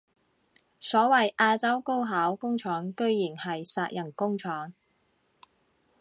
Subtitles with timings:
[0.79, 4.73] 所謂亞洲高考工廠居然係殺人工廠